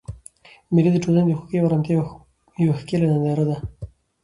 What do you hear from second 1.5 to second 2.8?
او ارامتیا یوه